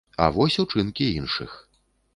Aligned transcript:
А 0.27 0.29
вось 0.37 0.57
учынкі 0.63 1.13
іншых. 1.21 1.57